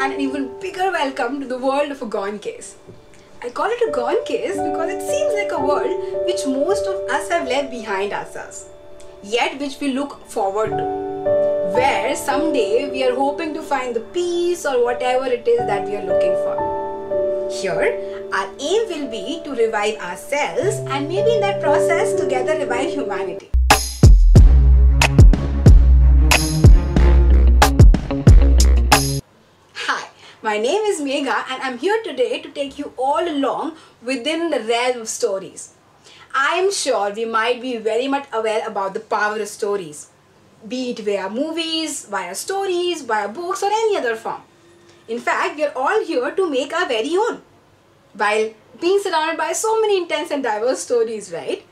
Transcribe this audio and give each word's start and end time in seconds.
and 0.00 0.12
an 0.12 0.20
even 0.20 0.58
bigger 0.60 0.90
welcome 0.90 1.40
to 1.40 1.46
the 1.46 1.58
world 1.58 1.90
of 1.90 2.02
a 2.02 2.06
gone 2.06 2.38
case. 2.38 2.76
I 3.42 3.50
call 3.50 3.66
it 3.66 3.88
a 3.88 3.92
gone 3.92 4.24
case 4.24 4.56
because 4.56 4.90
it 4.90 5.02
seems 5.02 5.34
like 5.34 5.52
a 5.52 5.64
world 5.64 6.26
which 6.26 6.46
most 6.46 6.86
of 6.86 7.08
us 7.10 7.28
have 7.28 7.46
left 7.46 7.70
behind 7.70 8.12
ourselves, 8.12 8.68
yet 9.22 9.58
which 9.60 9.78
we 9.80 9.92
look 9.92 10.26
forward 10.26 10.70
to. 10.70 10.84
Where 11.74 12.16
someday 12.16 12.90
we 12.90 13.04
are 13.04 13.14
hoping 13.14 13.54
to 13.54 13.62
find 13.62 13.94
the 13.94 14.00
peace 14.00 14.66
or 14.66 14.84
whatever 14.84 15.26
it 15.26 15.46
is 15.46 15.58
that 15.66 15.86
we 15.86 15.96
are 15.96 16.04
looking 16.04 16.34
for. 16.44 17.48
Here, 17.50 18.28
our 18.32 18.48
aim 18.58 18.88
will 18.88 19.10
be 19.10 19.42
to 19.44 19.50
revive 19.50 19.96
ourselves 19.98 20.78
and 20.90 21.08
maybe 21.08 21.34
in 21.34 21.40
that 21.40 21.60
process 21.60 22.14
together 22.20 22.58
revive 22.58 22.90
humanity. 22.90 23.50
My 30.54 30.60
name 30.60 30.84
is 30.88 31.00
Megha 31.00 31.36
and 31.50 31.62
I'm 31.66 31.78
here 31.78 32.00
today 32.04 32.40
to 32.40 32.48
take 32.48 32.78
you 32.78 32.92
all 32.96 33.28
along 33.28 33.76
within 34.00 34.50
the 34.50 34.60
realm 34.60 35.00
of 35.00 35.08
stories. 35.08 35.72
I 36.32 36.50
am 36.58 36.70
sure 36.72 37.12
we 37.12 37.24
might 37.24 37.60
be 37.60 37.76
very 37.78 38.06
much 38.06 38.28
aware 38.32 38.64
about 38.64 38.94
the 38.94 39.00
power 39.00 39.40
of 39.40 39.48
stories, 39.48 40.10
be 40.68 40.90
it 40.90 41.00
via 41.00 41.28
movies, 41.28 42.04
via 42.04 42.36
stories, 42.36 43.02
via 43.02 43.26
books, 43.26 43.64
or 43.64 43.70
any 43.72 43.96
other 43.96 44.14
form. 44.14 44.42
In 45.08 45.18
fact, 45.18 45.56
we 45.56 45.64
are 45.64 45.72
all 45.74 46.04
here 46.04 46.30
to 46.30 46.48
make 46.48 46.72
our 46.72 46.86
very 46.86 47.16
own 47.16 47.42
while 48.12 48.48
being 48.80 49.00
surrounded 49.02 49.36
by 49.36 49.50
so 49.52 49.80
many 49.80 49.98
intense 49.98 50.30
and 50.30 50.44
diverse 50.44 50.84
stories, 50.84 51.32
right? 51.32 51.66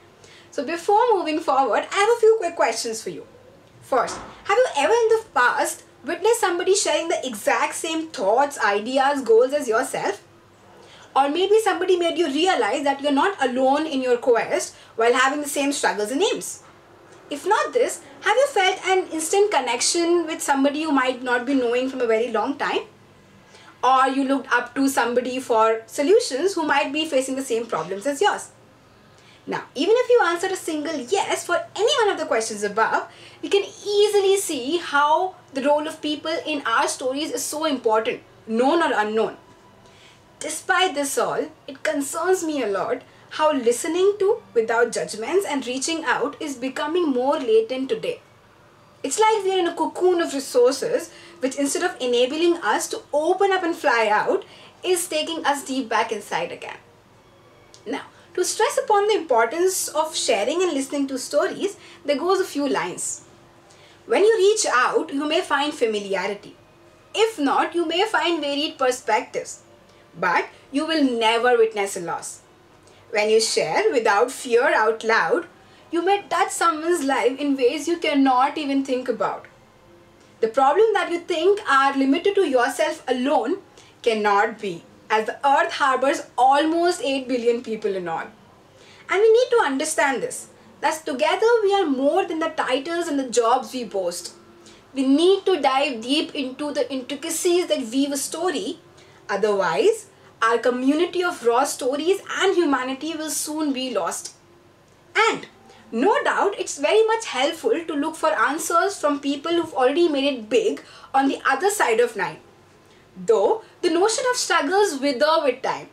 So, 0.51 0.65
before 0.65 1.07
moving 1.13 1.39
forward, 1.39 1.87
I 1.93 2.03
have 2.03 2.17
a 2.17 2.21
few 2.21 2.35
quick 2.41 2.57
questions 2.57 3.01
for 3.01 3.11
you. 3.11 3.25
First, 3.81 4.19
have 4.45 4.59
you 4.59 4.67
ever 4.77 4.93
in 5.05 5.09
the 5.17 5.25
past 5.33 5.85
witnessed 6.05 6.41
somebody 6.41 6.75
sharing 6.75 7.09
the 7.09 7.27
exact 7.27 7.75
same 7.75 8.09
thoughts, 8.09 8.59
ideas, 8.59 9.23
goals 9.23 9.53
as 9.53 9.69
yourself? 9.69 10.23
Or 11.15 11.29
maybe 11.29 11.61
somebody 11.61 11.97
made 11.97 12.17
you 12.17 12.27
realize 12.27 12.85
that 12.85 13.03
you're 13.03 13.13
not 13.13 13.37
alone 13.43 13.87
in 13.87 14.03
your 14.03 14.17
quest 14.17 14.75
while 14.97 15.13
having 15.13 15.43
the 15.43 15.49
same 15.49 15.73
struggles 15.73 16.11
and 16.11 16.23
aims. 16.23 16.63
If 17.31 17.47
not 17.47 17.73
this, 17.73 18.03
have 18.23 18.37
you 18.37 18.47
felt 18.49 18.87
an 18.87 19.09
instant 19.09 19.51
connection 19.51 20.27
with 20.27 20.43
somebody 20.43 20.81
you 20.81 20.93
might 20.93 21.23
not 21.23 21.47
be 21.47 21.55
knowing 21.55 21.89
from 21.89 22.01
a 22.01 22.07
very 22.07 22.31
long 22.31 22.57
time? 22.57 22.83
Or 23.85 24.07
you 24.09 24.25
looked 24.25 24.53
up 24.53 24.75
to 24.75 24.89
somebody 24.89 25.41
for 25.41 25.83
solutions 25.87 26.55
who 26.55 26.65
might 26.65 26.93
be 26.93 27.05
facing 27.05 27.37
the 27.37 27.43
same 27.43 27.67
problems 27.67 28.07
as 28.07 28.21
yours? 28.21 28.51
Now, 29.47 29.65
even 29.75 29.95
if 29.99 30.09
you 30.09 30.21
answered 30.25 30.53
a 30.53 30.57
single 30.57 30.97
yes 30.97 31.47
for 31.47 31.57
any 31.75 31.93
one 32.05 32.11
of 32.13 32.19
the 32.19 32.27
questions 32.27 32.63
above, 32.63 33.09
we 33.43 33.49
can 33.49 33.65
easily 33.65 34.37
see 34.37 34.79
how 34.79 35.35
the 35.53 35.63
role 35.63 35.87
of 35.89 36.01
people 36.01 36.35
in 36.47 36.63
our 36.65 36.87
stories 36.87 37.33
is 37.33 37.45
so 37.45 37.65
important, 37.65 38.21
known 38.47 38.83
or 38.83 38.93
unknown. 38.95 39.37
Despite 40.39 40.95
this 40.95 41.19
all, 41.19 41.49
it 41.67 41.83
concerns 41.83 42.45
me 42.45 42.63
a 42.63 42.69
lot 42.69 43.03
how 43.31 43.53
listening 43.53 44.15
to 44.19 44.43
without 44.55 44.93
judgments 44.93 45.47
and 45.49 45.67
reaching 45.67 46.05
out 46.05 46.41
is 46.41 46.57
becoming 46.57 47.09
more 47.09 47.39
latent 47.39 47.89
today. 47.89 48.21
It's 49.03 49.19
like 49.19 49.43
we're 49.43 49.59
in 49.59 49.67
a 49.67 49.75
cocoon 49.75 50.21
of 50.21 50.35
resources 50.35 51.11
which 51.41 51.57
instead 51.57 51.83
of 51.83 51.97
enabling 52.01 52.59
us 52.59 52.87
to 52.89 53.03
open 53.13 53.51
up 53.51 53.63
and 53.65 53.75
fly 53.75 54.09
out 54.09 54.45
is 54.85 55.09
taking 55.09 55.45
us 55.45 55.65
deep 55.65 55.89
back 55.89 56.13
inside 56.13 56.53
again. 56.53 56.77
Now, 57.87 58.03
to 58.35 58.45
stress 58.45 58.79
upon 58.79 59.09
the 59.09 59.15
importance 59.15 59.89
of 59.89 60.17
sharing 60.17 60.63
and 60.63 60.73
listening 60.73 61.07
to 61.09 61.19
stories, 61.19 61.77
there 62.05 62.19
goes 62.19 62.41
a 62.41 62.45
few 62.45 62.69
lines. 62.69 63.25
When 64.07 64.25
you 64.25 64.37
reach 64.37 64.67
out, 64.67 65.13
you 65.13 65.27
may 65.27 65.41
find 65.41 65.73
familiarity. 65.73 66.57
If 67.15 67.39
not, 67.39 67.75
you 67.75 67.87
may 67.87 68.05
find 68.05 68.41
varied 68.41 68.79
perspectives. 68.79 69.63
But 70.19 70.47
you 70.71 70.87
will 70.87 71.05
never 71.05 71.57
witness 71.57 71.97
a 71.97 72.01
loss. 72.01 72.41
When 73.11 73.29
you 73.31 73.41
share 73.41 73.93
without 73.93 74.31
fear 74.31 74.75
out 74.75 75.05
loud, 75.05 75.47
you 75.91 76.03
may 76.03 76.23
touch 76.29 76.51
someone's 76.51 77.05
life 77.05 77.39
in 77.39 77.57
ways 77.57 77.87
you 77.87 77.99
cannot 77.99 78.57
even 78.57 78.85
think 78.85 79.09
about. 79.09 79.47
The 80.41 80.49
problem 80.49 80.87
that 80.95 81.13
you 81.13 81.21
think 81.21 81.61
are 81.71 81.97
limited 81.97 82.35
to 82.37 82.49
yourself 82.49 83.05
alone 83.07 83.59
cannot 84.03 84.59
be, 84.59 84.83
as 85.17 85.27
the 85.27 85.39
earth 85.47 85.73
harbors 85.79 86.23
almost 86.39 87.03
8 87.03 87.29
billion 87.29 87.63
people 87.63 87.95
in 87.95 88.09
all. 88.09 88.29
And 89.11 89.21
we 89.25 89.33
need 89.33 89.51
to 89.55 89.63
understand 89.65 90.23
this 90.23 90.49
that 90.81 91.05
together 91.07 91.51
we 91.63 91.73
are 91.79 91.87
more 91.87 92.25
than 92.27 92.39
the 92.41 92.49
titles 92.61 93.09
and 93.09 93.19
the 93.19 93.29
jobs 93.41 93.73
we 93.73 93.85
boast. 93.85 94.33
We 94.95 95.07
need 95.07 95.45
to 95.47 95.61
dive 95.61 96.01
deep 96.03 96.35
into 96.35 96.73
the 96.73 96.91
intricacies 96.93 97.67
that 97.69 97.91
weave 97.93 98.13
a 98.13 98.17
story, 98.17 98.79
otherwise, 99.29 100.07
our 100.41 100.59
community 100.59 101.23
of 101.23 101.45
raw 101.47 101.65
stories 101.65 102.21
and 102.41 102.57
humanity 102.57 103.15
will 103.15 103.31
soon 103.31 103.73
be 103.73 103.95
lost. 103.95 104.35
And 105.15 105.47
no 105.93 106.17
doubt 106.25 106.59
it's 106.59 106.79
very 106.79 107.05
much 107.07 107.27
helpful 107.27 107.85
to 107.87 107.95
look 107.95 108.17
for 108.17 108.33
answers 108.49 108.99
from 108.99 109.21
people 109.21 109.53
who've 109.53 109.75
already 109.75 110.09
made 110.09 110.25
it 110.33 110.49
big 110.49 110.83
on 111.15 111.29
the 111.29 111.41
other 111.45 111.71
side 111.71 112.01
of 112.01 112.17
nine. 112.17 112.39
Though 113.17 113.63
the 113.83 113.91
notion 113.91 114.25
of 114.31 114.37
struggles 114.37 114.99
wither 114.99 115.41
with 115.45 115.63
time. 115.63 115.89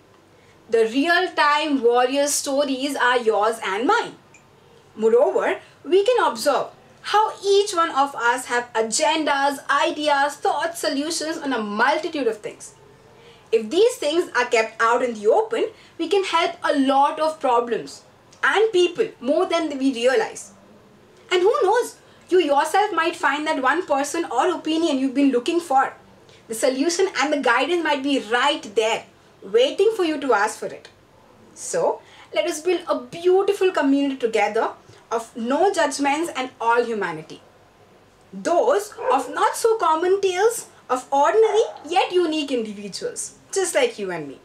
The 0.69 0.85
real 0.85 1.31
time 1.35 1.81
warrior 1.81 2.28
stories 2.28 2.96
are 2.96 3.18
yours 3.18 3.59
and 3.66 3.88
mine. 3.88 4.16
Moreover, 4.96 5.59
we 5.84 6.03
can 6.06 6.25
observe 6.25 6.68
how 7.02 7.34
each 7.44 7.74
one 7.74 7.90
of 7.91 8.13
us 8.16 8.46
have 8.46 8.72
agendas, 8.74 9.59
ideas, 9.69 10.35
thoughts, 10.35 10.80
solutions 10.80 11.38
on 11.38 11.53
a 11.53 11.62
multitude 11.62 12.28
of 12.28 12.38
things. 12.38 12.75
If 13.51 13.69
these 13.69 13.96
things 13.96 14.30
are 14.36 14.46
kept 14.46 14.80
out 14.81 15.01
in 15.01 15.16
the 15.16 15.28
open, 15.28 15.69
we 15.97 16.07
can 16.07 16.24
help 16.24 16.56
a 16.63 16.78
lot 16.78 17.19
of 17.19 17.40
problems 17.40 18.03
and 18.44 18.72
people 18.72 19.07
more 19.19 19.47
than 19.47 19.78
we 19.80 19.94
realize. 19.94 20.53
And 21.31 21.41
who 21.41 21.53
knows, 21.63 21.96
you 22.30 22.40
yourself 22.40 22.94
might 22.94 23.16
find 23.16 23.47
that 23.47 23.62
one 23.62 23.86
person 23.86 24.25
or 24.25 24.51
opinion 24.51 25.00
you've 25.00 25.16
been 25.16 25.31
looking 25.31 25.59
for. 25.59 25.94
The 26.49 26.55
solution 26.55 27.07
and 27.21 27.31
the 27.31 27.37
guidance 27.37 27.83
might 27.83 28.01
be 28.01 28.19
right 28.19 28.63
there, 28.75 29.05
waiting 29.43 29.91
for 29.95 30.03
you 30.03 30.19
to 30.19 30.33
ask 30.33 30.57
for 30.57 30.65
it. 30.65 30.89
So, 31.53 32.01
let 32.33 32.47
us 32.47 32.59
build 32.59 32.81
a 32.87 32.99
beautiful 32.99 33.71
community 33.71 34.17
together 34.17 34.71
of 35.11 35.35
no 35.38 35.71
judgments 35.71 36.31
and 36.35 36.49
all 36.59 36.83
humanity. 36.83 37.41
Those 38.33 38.95
of 39.11 39.31
not 39.31 39.55
so 39.55 39.77
common 39.77 40.21
tales 40.21 40.65
of 40.89 41.07
ordinary 41.11 41.61
yet 41.88 42.11
unique 42.11 42.51
individuals, 42.51 43.35
just 43.51 43.75
like 43.75 43.99
you 43.99 44.09
and 44.09 44.27
me. 44.27 44.39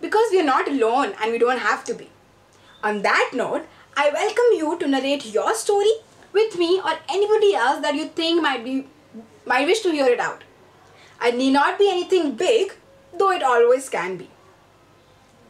Because 0.00 0.30
we 0.30 0.38
are 0.38 0.44
not 0.44 0.68
alone 0.68 1.12
and 1.20 1.32
we 1.32 1.38
don't 1.38 1.58
have 1.58 1.82
to 1.86 1.94
be. 1.94 2.08
On 2.84 3.02
that 3.02 3.32
note, 3.34 3.66
I 3.96 4.10
welcome 4.10 4.58
you 4.58 4.78
to 4.78 4.86
narrate 4.86 5.26
your 5.26 5.54
story 5.56 5.92
with 6.32 6.56
me 6.56 6.80
or 6.80 6.92
anybody 7.08 7.56
else 7.56 7.80
that 7.82 7.96
you 7.96 8.06
think 8.06 8.40
might 8.40 8.64
be 8.64 8.86
might 9.44 9.66
wish 9.66 9.80
to 9.80 9.90
hear 9.90 10.06
it 10.06 10.20
out. 10.20 10.44
It 11.24 11.36
need 11.36 11.52
not 11.52 11.78
be 11.78 11.88
anything 11.88 12.34
big, 12.34 12.74
though 13.16 13.30
it 13.30 13.42
always 13.42 13.88
can 13.88 14.16
be. 14.16 14.28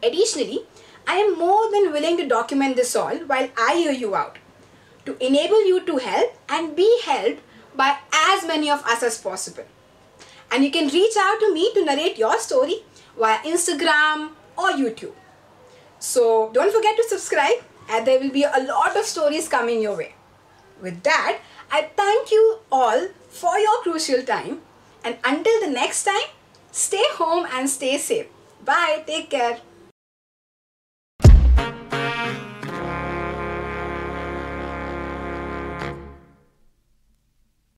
Additionally, 0.03 0.65
I 1.07 1.15
am 1.15 1.37
more 1.37 1.71
than 1.71 1.91
willing 1.91 2.17
to 2.17 2.27
document 2.27 2.75
this 2.75 2.95
all 2.95 3.17
while 3.31 3.49
I 3.57 3.75
hear 3.75 3.91
you 3.91 4.15
out 4.15 4.37
to 5.05 5.17
enable 5.25 5.65
you 5.65 5.85
to 5.85 5.97
help 5.97 6.35
and 6.47 6.75
be 6.75 6.89
helped 7.03 7.41
by 7.75 7.97
as 8.13 8.45
many 8.45 8.69
of 8.69 8.83
us 8.85 9.03
as 9.03 9.17
possible. 9.17 9.65
And 10.51 10.63
you 10.63 10.71
can 10.71 10.87
reach 10.87 11.15
out 11.19 11.39
to 11.39 11.53
me 11.53 11.73
to 11.73 11.83
narrate 11.83 12.17
your 12.17 12.39
story 12.39 12.83
via 13.17 13.39
Instagram 13.39 14.31
or 14.57 14.71
YouTube. 14.71 15.13
So 15.99 16.51
don't 16.53 16.71
forget 16.71 16.95
to 16.97 17.03
subscribe 17.09 17.63
and 17.89 18.05
there 18.05 18.19
will 18.19 18.31
be 18.31 18.43
a 18.43 18.63
lot 18.63 18.95
of 18.95 19.05
stories 19.05 19.47
coming 19.47 19.81
your 19.81 19.97
way. 19.97 20.13
With 20.81 21.01
that, 21.03 21.39
I 21.71 21.89
thank 21.95 22.31
you 22.31 22.59
all 22.71 23.07
for 23.29 23.57
your 23.57 23.81
crucial 23.81 24.21
time 24.23 24.61
and 25.03 25.17
until 25.23 25.59
the 25.61 25.69
next 25.69 26.03
time, 26.03 26.29
stay 26.71 27.03
home 27.13 27.47
and 27.51 27.69
stay 27.69 27.97
safe. 27.97 28.27
Bye, 28.63 29.03
take 29.05 29.29
care. 29.29 29.59